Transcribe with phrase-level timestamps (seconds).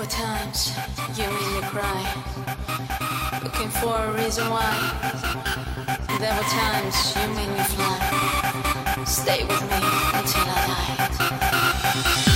[0.00, 0.72] were times
[1.14, 2.02] you made me cry,
[3.42, 4.72] looking for a reason why.
[6.18, 9.04] There were times you made me fly.
[9.04, 9.76] Stay with me
[10.14, 10.64] until I
[12.24, 12.29] die.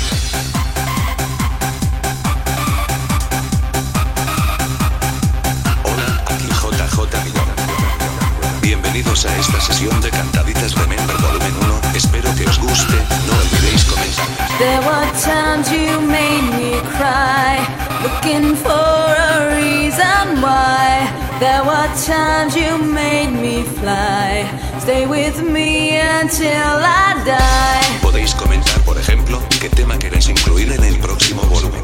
[8.95, 11.53] Bienvenidos a esta sesión de cantaditas Remember Volumen
[11.91, 12.95] 1, espero que os guste,
[13.27, 14.49] no olvidéis comentar.
[14.59, 17.59] There were times you made me cry,
[18.05, 21.11] looking for a reason why.
[21.41, 24.47] There were times you made me fly.
[24.79, 27.99] Stay with me until I die.
[28.01, 31.83] Podéis comentar, por ejemplo, qué tema queréis incluir en el próximo volumen.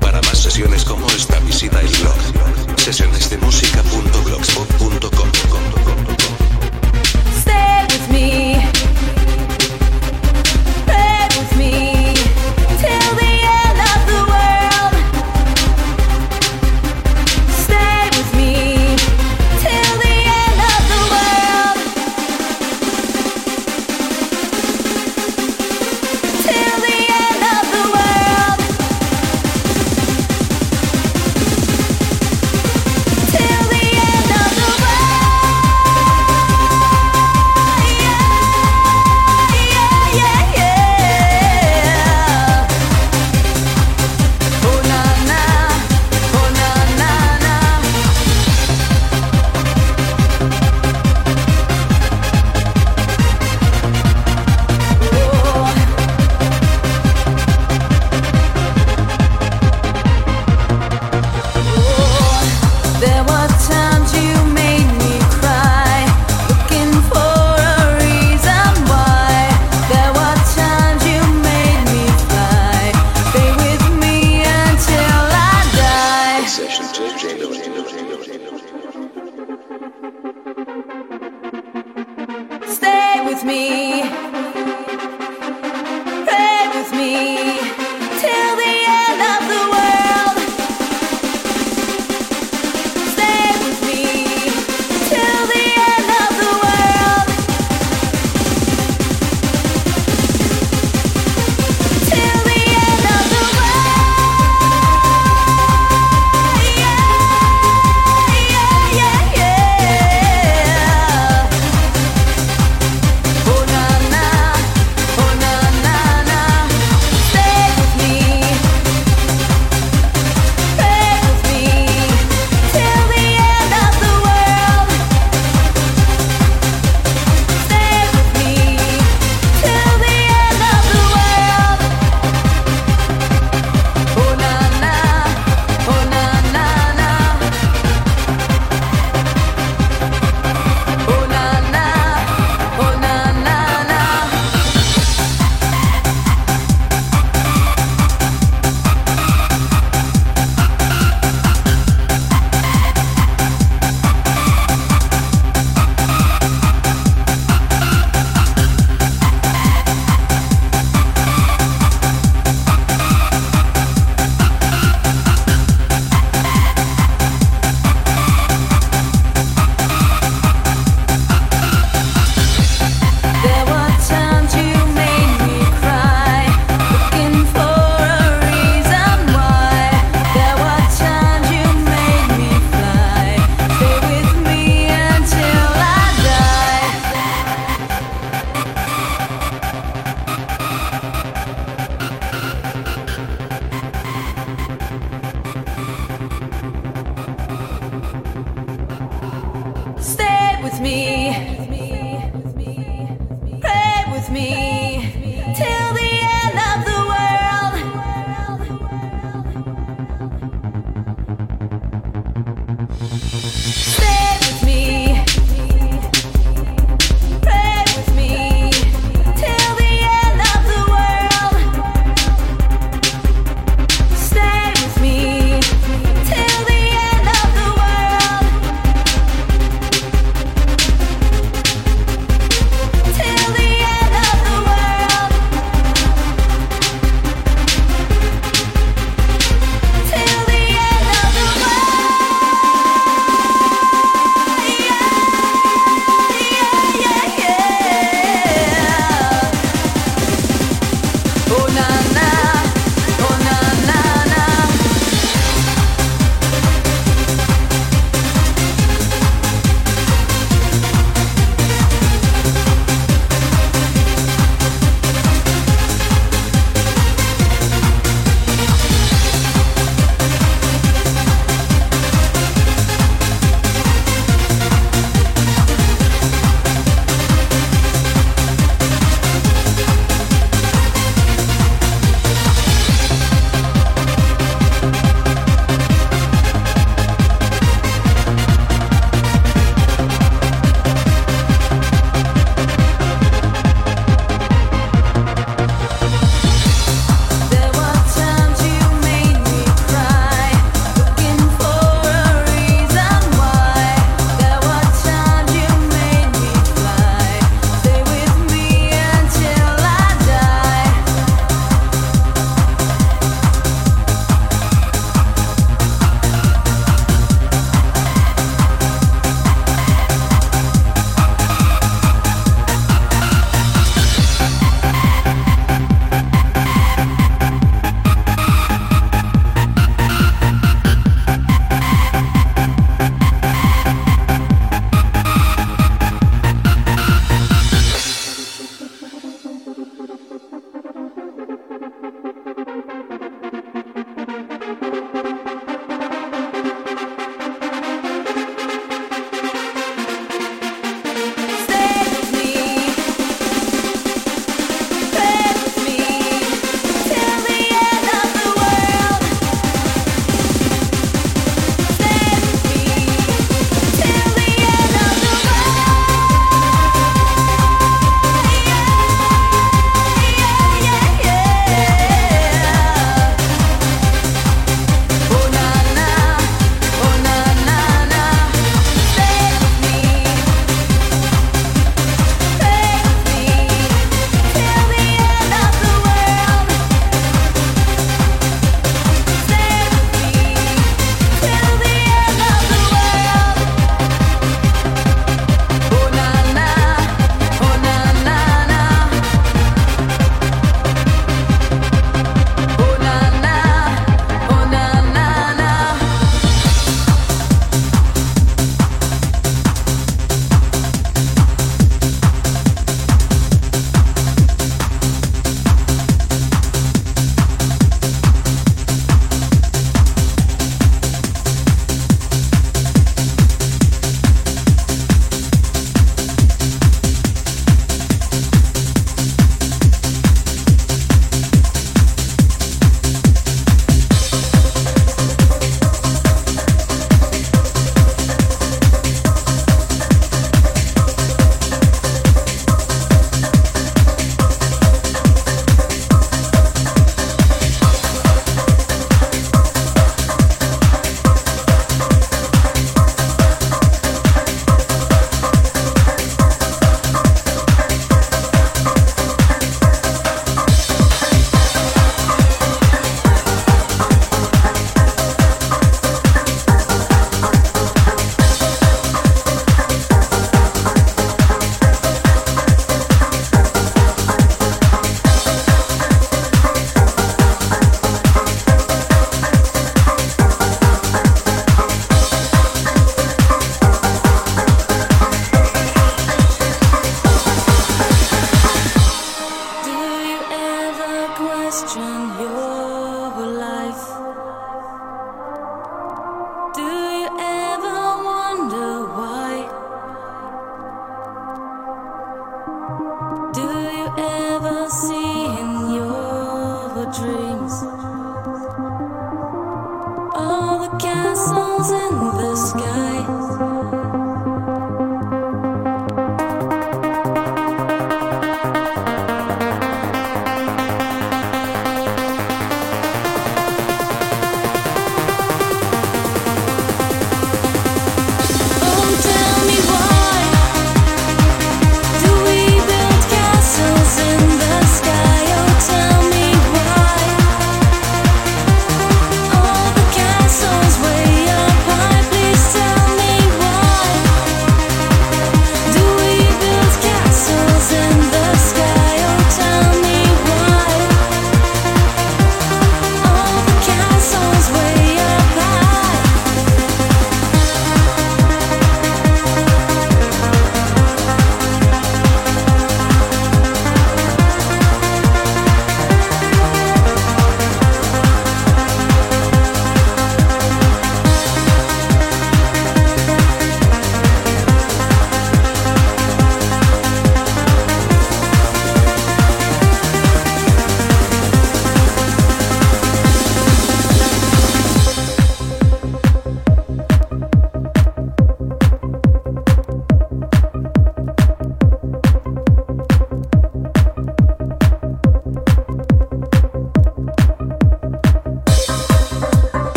[0.00, 2.49] Para más sesiones como esta, visita el blog
[2.80, 5.30] sesionesdemusica.blogspot.com.
[5.30, 6.19] Stay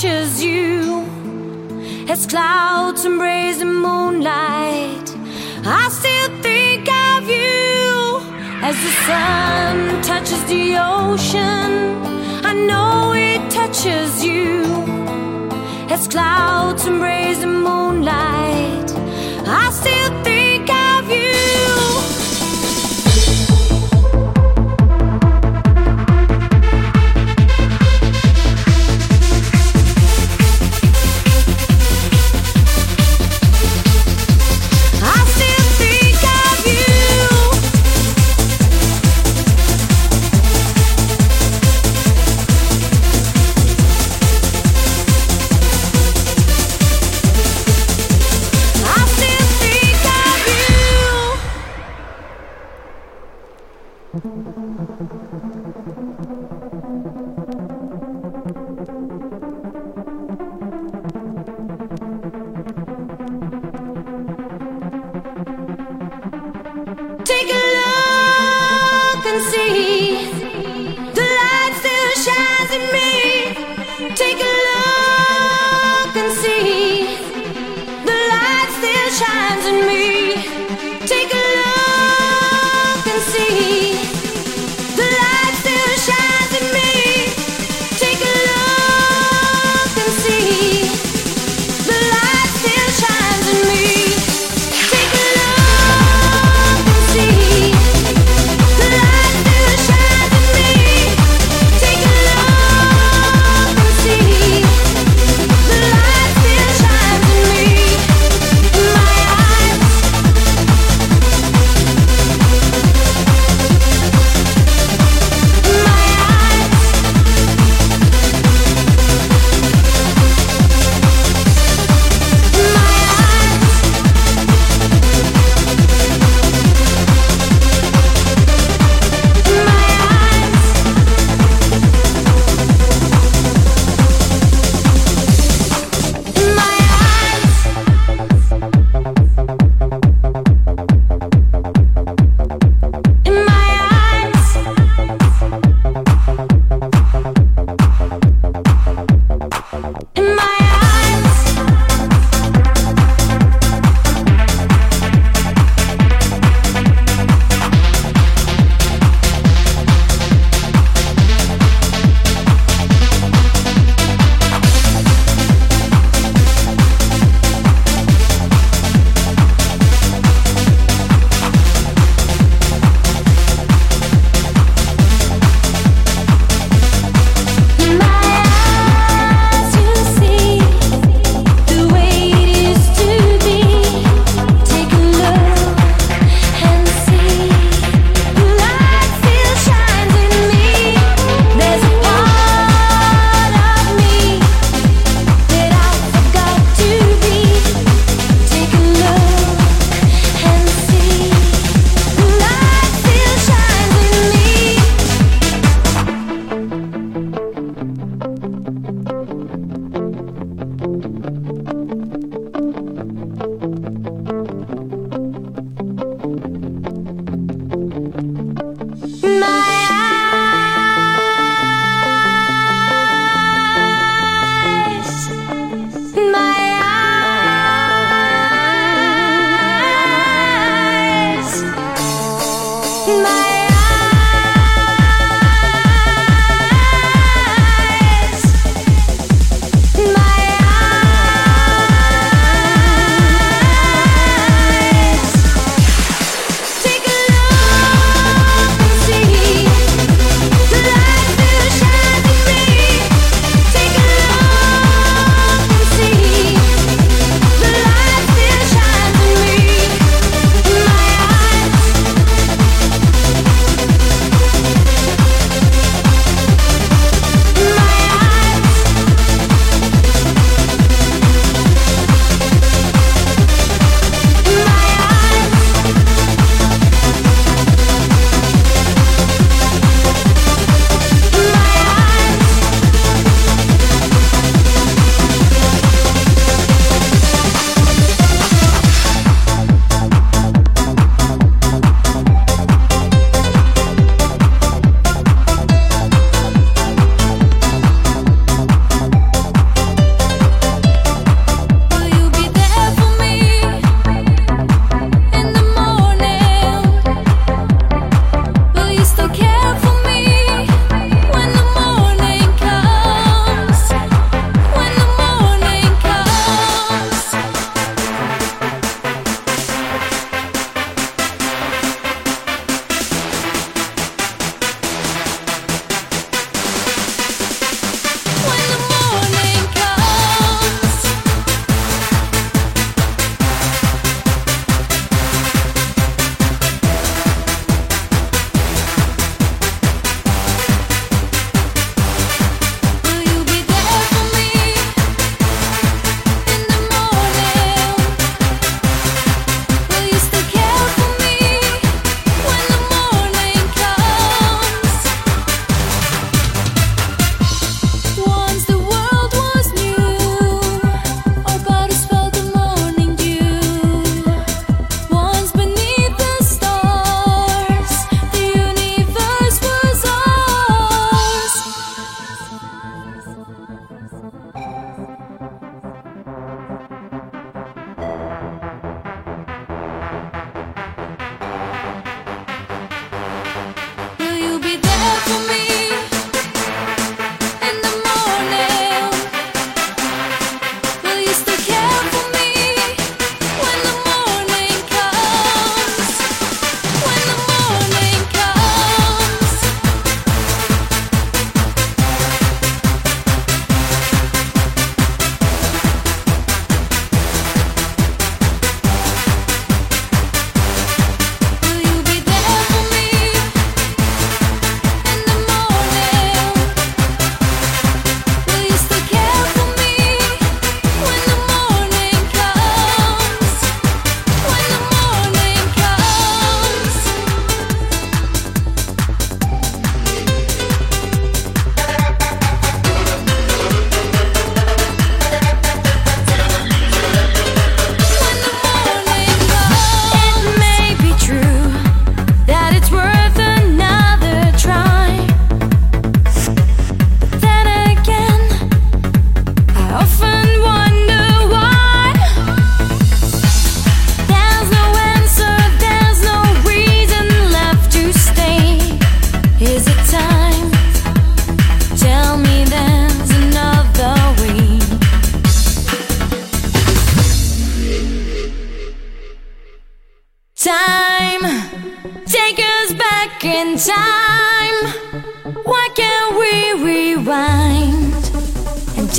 [0.00, 1.04] touches you
[2.08, 5.14] as clouds embrace the moonlight.
[5.62, 8.22] I still think of you
[8.62, 12.00] as the sun touches the ocean.
[12.46, 14.64] I know it touches you
[15.90, 18.39] as clouds embrace the moonlight.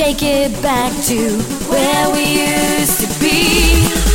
[0.04, 1.38] Take it back to
[1.70, 4.11] where we used to be?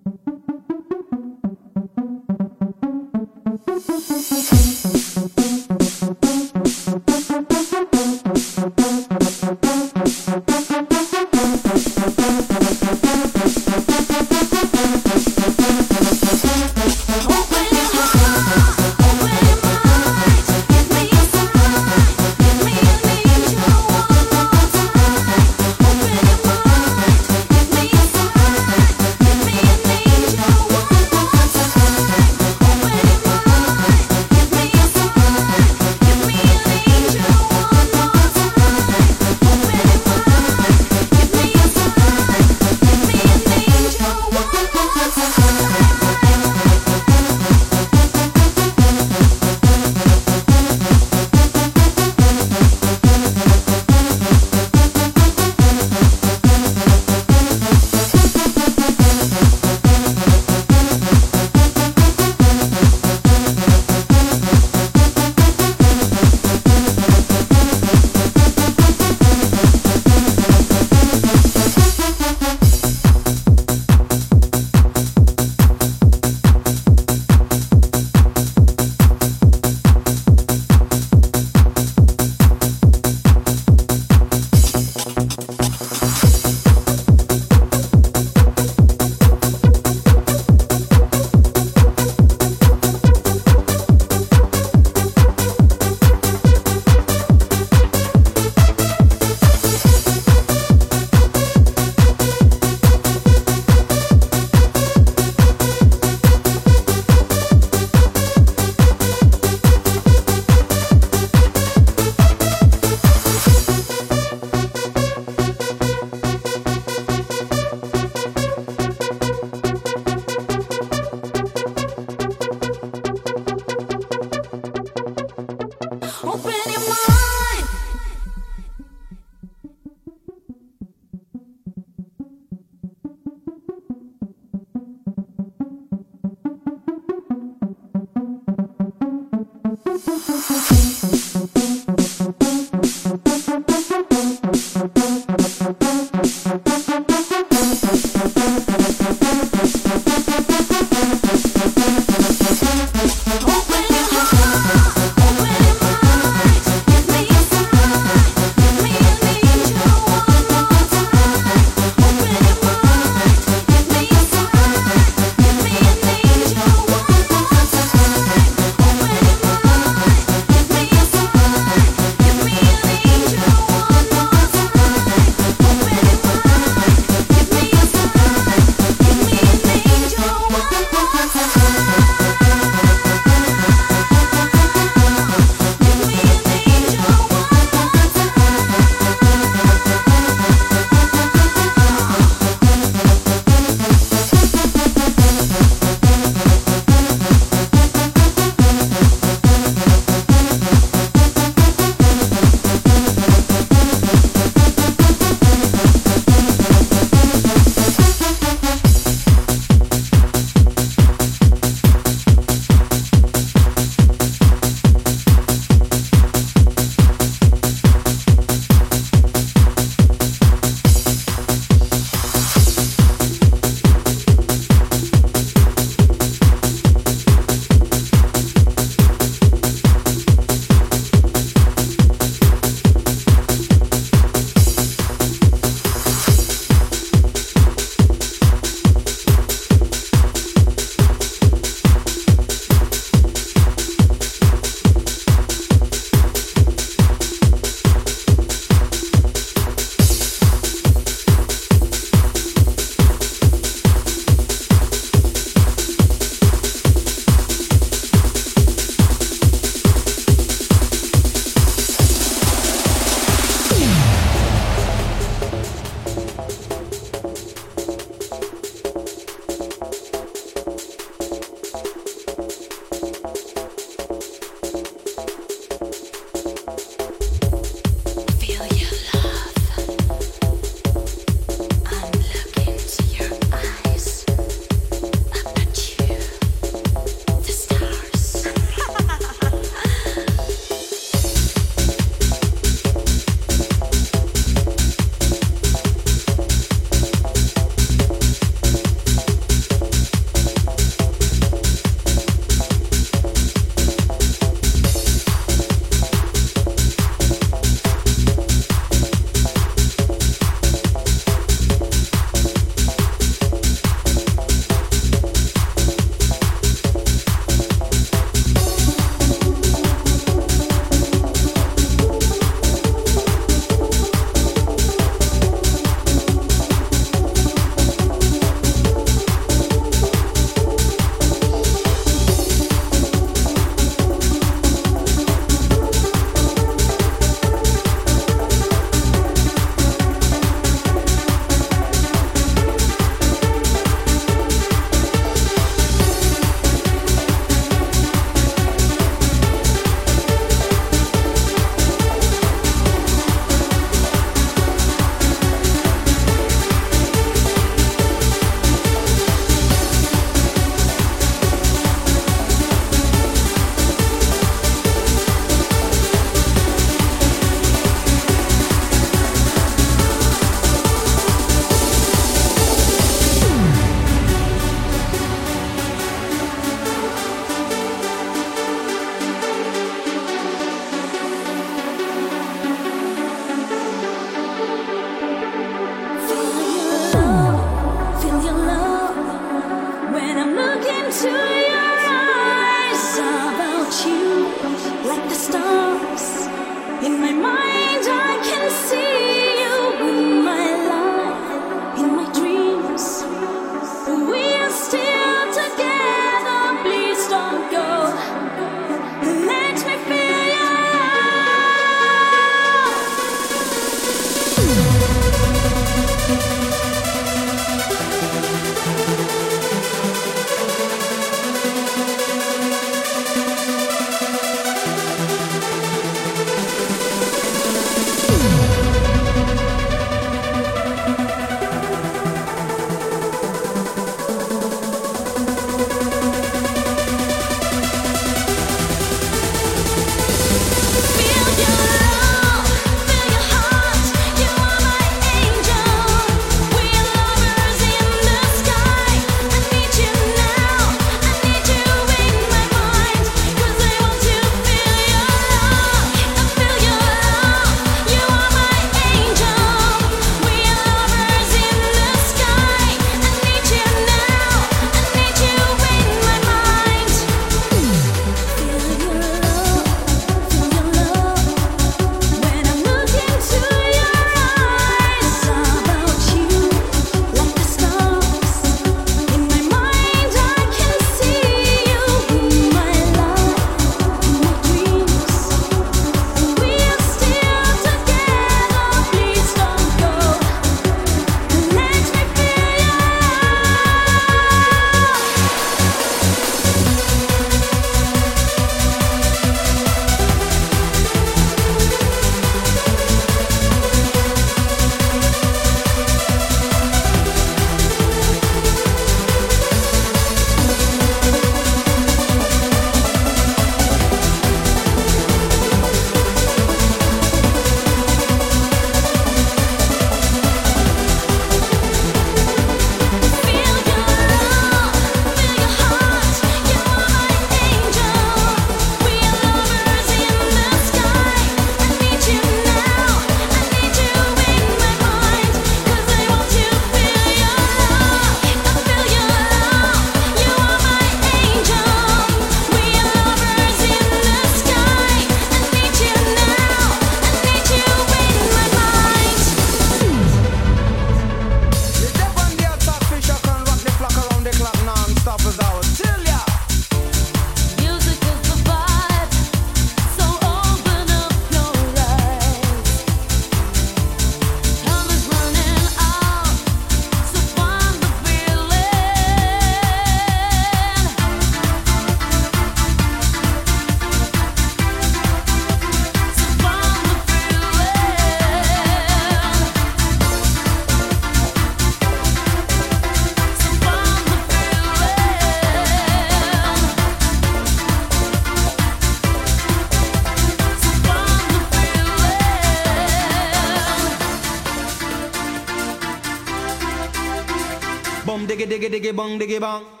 [598.91, 600.00] Diggy bong diggy bong.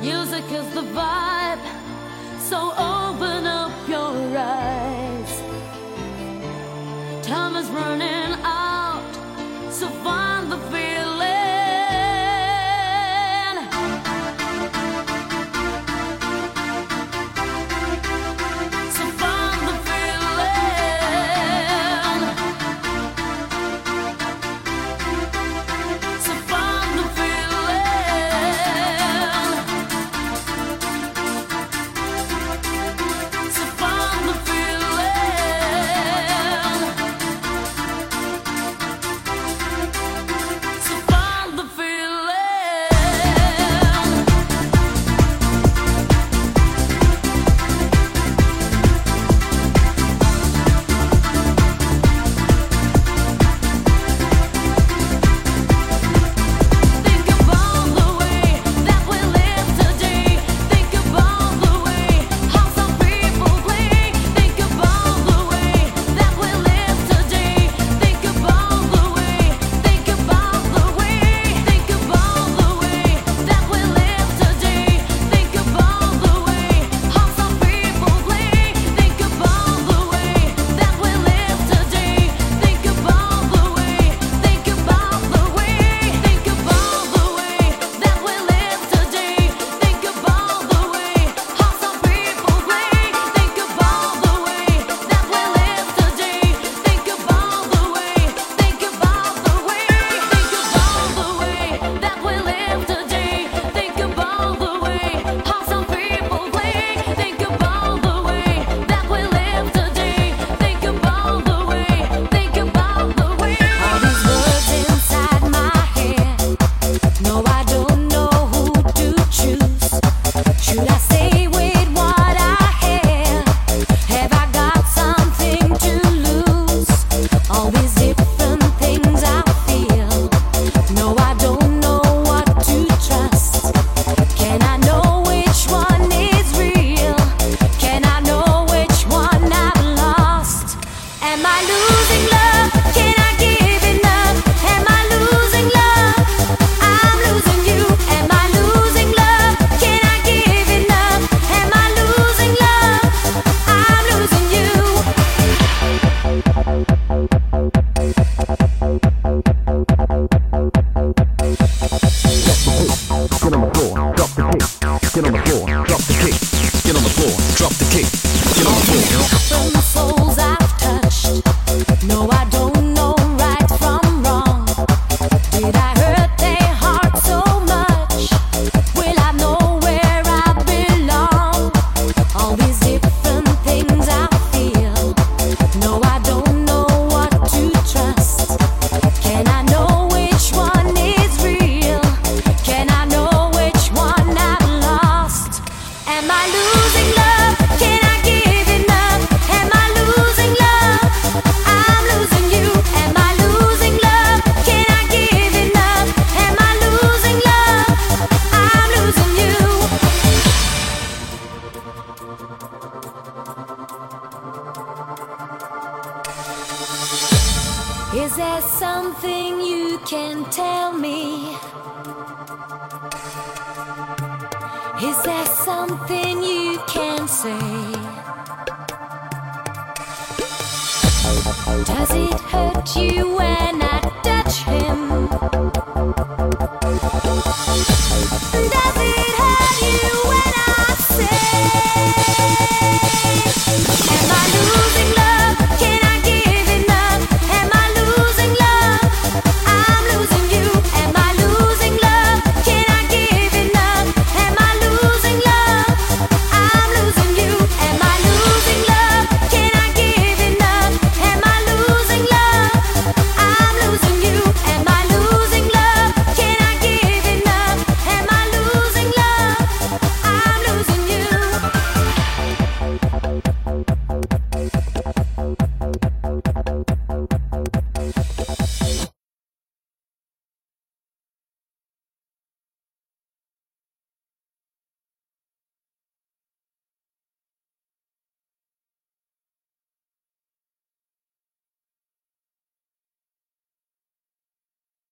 [0.00, 1.58] Music is the vibe,
[2.48, 3.55] so open up.
[7.56, 8.75] time is running out.